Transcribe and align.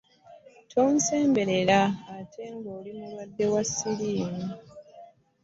Tonsemberela 0.71 1.79
ngaate 1.93 2.45
oli 2.75 2.91
mulwadde 2.97 3.45
wa 3.53 3.61
ssenyiga. 3.67 4.45